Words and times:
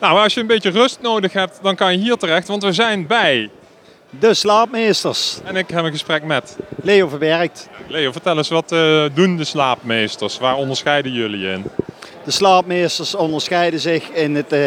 Nou, 0.00 0.18
als 0.18 0.34
je 0.34 0.40
een 0.40 0.46
beetje 0.46 0.70
rust 0.70 0.98
nodig 1.00 1.32
hebt, 1.32 1.58
dan 1.62 1.74
kan 1.74 1.92
je 1.92 1.98
hier 1.98 2.16
terecht, 2.16 2.48
want 2.48 2.62
we 2.62 2.72
zijn 2.72 3.06
bij. 3.06 3.50
De 4.10 4.34
slaapmeesters. 4.34 5.38
En 5.44 5.56
ik 5.56 5.70
heb 5.70 5.84
een 5.84 5.90
gesprek 5.90 6.24
met. 6.24 6.56
Leo 6.82 7.08
Verwerkt. 7.08 7.68
Leo, 7.86 8.12
vertel 8.12 8.36
eens, 8.36 8.48
wat 8.48 8.72
uh, 8.72 9.04
doen 9.14 9.36
de 9.36 9.44
slaapmeesters? 9.44 10.38
Waar 10.38 10.56
onderscheiden 10.56 11.12
jullie 11.12 11.50
in? 11.50 11.64
De 12.24 12.30
slaapmeesters 12.30 13.14
onderscheiden 13.14 13.80
zich 13.80 14.08
in 14.08 14.34
het 14.34 14.52
uh, 14.52 14.58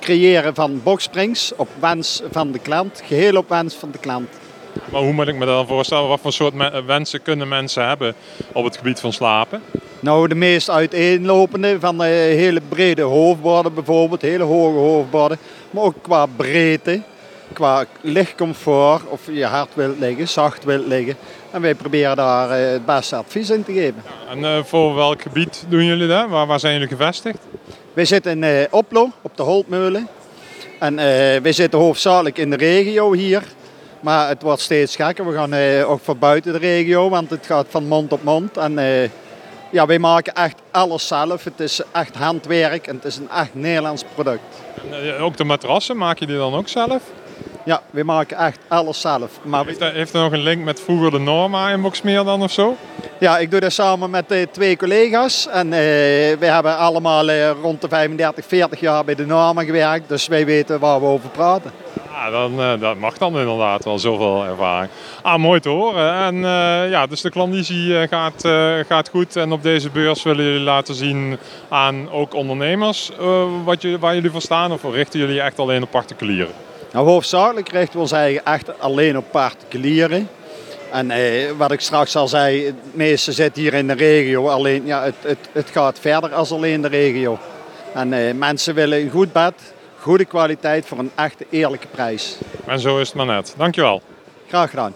creëren 0.00 0.54
van 0.54 0.82
boxsprings 0.82 1.52
op 1.56 1.68
wens 1.80 2.22
van 2.30 2.52
de 2.52 2.58
klant, 2.58 3.02
geheel 3.04 3.36
op 3.36 3.48
wens 3.48 3.74
van 3.74 3.90
de 3.90 3.98
klant. 3.98 4.28
Maar 4.90 5.00
hoe 5.00 5.12
moet 5.12 5.28
ik 5.28 5.36
me 5.36 5.46
dan 5.46 5.66
voorstellen? 5.66 6.08
Wat 6.08 6.20
voor 6.20 6.32
soort 6.32 6.54
wensen 6.86 7.22
kunnen 7.22 7.48
mensen 7.48 7.88
hebben 7.88 8.14
op 8.52 8.64
het 8.64 8.76
gebied 8.76 9.00
van 9.00 9.12
slapen? 9.12 9.62
Nou, 10.02 10.28
de 10.28 10.34
meest 10.34 10.70
uiteenlopende 10.70 11.80
van 11.80 11.98
de 11.98 12.04
hele 12.04 12.60
brede 12.68 13.02
hoofdborden 13.02 13.74
bijvoorbeeld, 13.74 14.22
hele 14.22 14.42
hoge 14.44 14.78
hoofdborden. 14.78 15.38
Maar 15.70 15.82
ook 15.82 15.94
qua 16.02 16.26
breedte, 16.26 17.00
qua 17.52 17.84
lichtcomfort, 18.00 19.02
of 19.08 19.20
je 19.30 19.44
hard 19.44 19.74
wilt 19.74 19.98
liggen, 19.98 20.28
zacht 20.28 20.64
wilt 20.64 20.86
liggen. 20.86 21.16
En 21.50 21.60
wij 21.60 21.74
proberen 21.74 22.16
daar 22.16 22.50
eh, 22.50 22.72
het 22.72 22.84
beste 22.84 23.16
advies 23.16 23.50
in 23.50 23.64
te 23.64 23.72
geven. 23.72 24.02
En 24.28 24.38
uh, 24.38 24.62
voor 24.64 24.94
welk 24.94 25.22
gebied 25.22 25.64
doen 25.68 25.84
jullie 25.84 26.08
dat? 26.08 26.28
Waar, 26.28 26.46
waar 26.46 26.60
zijn 26.60 26.72
jullie 26.72 26.88
gevestigd? 26.88 27.38
Wij 27.92 28.04
zitten 28.04 28.32
in 28.32 28.42
uh, 28.42 28.64
Oplo, 28.70 29.10
op 29.22 29.36
de 29.36 29.42
Holtmeulen. 29.42 30.08
En 30.78 30.96
wij 31.42 31.52
zitten 31.52 31.78
hoofdzakelijk 31.78 32.38
in 32.38 32.50
de 32.50 32.56
regio 32.56 33.12
hier. 33.12 33.42
Maar 34.00 34.28
het 34.28 34.42
wordt 34.42 34.60
steeds 34.60 34.96
gekker. 34.96 35.26
We 35.26 35.34
gaan 35.34 35.84
ook 35.84 36.00
voor 36.02 36.16
buiten 36.16 36.52
de 36.52 36.58
regio, 36.58 37.08
want 37.08 37.30
het 37.30 37.46
gaat 37.46 37.66
van 37.68 37.86
mond 37.86 38.12
op 38.12 38.22
mond. 38.22 38.56
En 38.56 38.78
ja, 39.72 39.86
wij 39.86 39.98
maken 39.98 40.34
echt 40.34 40.60
alles 40.70 41.06
zelf. 41.06 41.44
Het 41.44 41.60
is 41.60 41.80
echt 41.92 42.14
handwerk 42.14 42.86
en 42.86 42.94
het 42.94 43.04
is 43.04 43.16
een 43.16 43.30
echt 43.30 43.54
Nederlands 43.54 44.04
product. 44.14 44.42
En, 44.90 45.16
ook 45.18 45.36
de 45.36 45.44
matrassen, 45.44 45.96
maak 45.96 46.18
je 46.18 46.26
die 46.26 46.36
dan 46.36 46.54
ook 46.54 46.68
zelf? 46.68 47.02
Ja, 47.64 47.82
we 47.90 48.02
maken 48.02 48.36
echt 48.36 48.58
alles 48.68 49.00
zelf. 49.00 49.30
Maar 49.42 49.66
heeft, 49.66 49.80
er, 49.80 49.92
heeft 49.92 50.12
nog 50.12 50.32
een 50.32 50.42
link 50.42 50.64
met 50.64 50.80
vroeger 50.80 51.10
de 51.10 51.18
Norma 51.18 51.70
in 51.70 51.80
Boxmeer 51.80 52.24
dan 52.24 52.42
of 52.42 52.52
zo? 52.52 52.76
Ja, 53.18 53.38
ik 53.38 53.50
doe 53.50 53.60
dat 53.60 53.72
samen 53.72 54.10
met 54.10 54.32
uh, 54.32 54.42
twee 54.50 54.76
collega's. 54.76 55.46
En 55.46 55.66
uh, 55.66 55.72
we 55.72 56.46
hebben 56.46 56.76
allemaal 56.76 57.28
uh, 57.28 57.50
rond 57.62 57.80
de 57.80 57.88
35, 57.88 58.44
40 58.46 58.80
jaar 58.80 59.04
bij 59.04 59.14
de 59.14 59.26
Norma 59.26 59.64
gewerkt. 59.64 60.08
Dus 60.08 60.26
wij 60.26 60.44
weten 60.44 60.80
waar 60.80 61.00
we 61.00 61.06
over 61.06 61.28
praten. 61.28 61.72
Ja, 62.22 62.30
dan, 62.30 62.80
dat 62.80 62.98
mag 62.98 63.18
dan 63.18 63.38
inderdaad 63.38 63.84
wel 63.84 63.98
zoveel 63.98 64.44
ervaring. 64.44 64.90
Ah, 65.22 65.38
mooi 65.38 65.60
te 65.60 65.68
horen. 65.68 66.14
En 66.14 66.36
ja, 66.90 67.06
dus 67.06 67.20
de 67.20 67.30
klandizie 67.30 68.08
gaat, 68.08 68.48
gaat 68.86 69.08
goed. 69.08 69.36
En 69.36 69.52
op 69.52 69.62
deze 69.62 69.90
beurs 69.90 70.22
willen 70.22 70.44
jullie 70.44 70.60
laten 70.60 70.94
zien 70.94 71.38
aan 71.68 72.10
ook 72.10 72.34
ondernemers 72.34 73.10
wat 73.64 73.82
je, 73.82 73.98
waar 73.98 74.14
jullie 74.14 74.30
voor 74.30 74.40
staan? 74.40 74.72
Of 74.72 74.82
richten 74.82 75.20
jullie 75.20 75.40
echt 75.40 75.58
alleen 75.58 75.82
op 75.82 75.90
particulieren? 75.90 76.54
Nou, 76.92 77.06
hoofdzakelijk 77.06 77.68
richten 77.68 77.94
we 77.94 78.00
ons 78.00 78.12
eigenlijk 78.12 78.46
echt 78.46 78.80
alleen 78.80 79.16
op 79.16 79.24
particulieren. 79.30 80.28
En 80.92 81.10
eh, 81.10 81.50
wat 81.56 81.72
ik 81.72 81.80
straks 81.80 82.16
al 82.16 82.28
zei, 82.28 82.64
het 82.64 82.94
meeste 82.94 83.32
zit 83.32 83.56
hier 83.56 83.74
in 83.74 83.86
de 83.86 83.92
regio. 83.92 84.48
Alleen, 84.48 84.86
ja, 84.86 85.02
het, 85.02 85.14
het, 85.20 85.48
het 85.52 85.70
gaat 85.70 85.98
verder 85.98 86.34
als 86.34 86.52
alleen 86.52 86.80
de 86.80 86.88
regio. 86.88 87.38
En 87.94 88.12
eh, 88.12 88.34
mensen 88.34 88.74
willen 88.74 89.00
een 89.00 89.10
goed 89.10 89.32
bed, 89.32 89.54
goede 90.02 90.24
kwaliteit 90.24 90.86
voor 90.86 90.98
een 90.98 91.10
echte 91.14 91.46
eerlijke 91.50 91.86
prijs. 91.86 92.36
En 92.66 92.80
zo 92.80 92.98
is 92.98 93.06
het 93.06 93.16
maar 93.16 93.26
net. 93.26 93.54
Dankjewel. 93.56 94.02
Graag 94.48 94.70
gedaan. 94.70 94.90